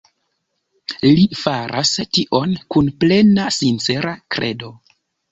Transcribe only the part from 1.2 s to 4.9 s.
faras tion kun plena sincera kredo.